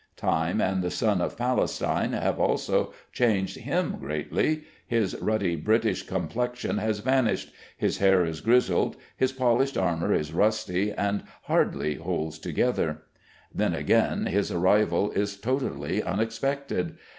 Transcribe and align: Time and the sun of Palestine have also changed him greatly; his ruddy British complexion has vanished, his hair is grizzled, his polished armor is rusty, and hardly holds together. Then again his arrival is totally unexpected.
Time 0.17 0.59
and 0.59 0.81
the 0.81 0.89
sun 0.89 1.21
of 1.21 1.37
Palestine 1.37 2.13
have 2.13 2.39
also 2.39 2.91
changed 3.11 3.57
him 3.59 3.97
greatly; 3.99 4.63
his 4.87 5.15
ruddy 5.21 5.55
British 5.55 6.01
complexion 6.01 6.79
has 6.79 6.97
vanished, 7.01 7.51
his 7.77 7.99
hair 7.99 8.25
is 8.25 8.41
grizzled, 8.41 8.97
his 9.15 9.31
polished 9.31 9.77
armor 9.77 10.11
is 10.11 10.33
rusty, 10.33 10.91
and 10.91 11.21
hardly 11.43 11.97
holds 11.97 12.39
together. 12.39 13.03
Then 13.53 13.75
again 13.75 14.25
his 14.25 14.51
arrival 14.51 15.11
is 15.11 15.37
totally 15.37 16.01
unexpected. 16.01 16.97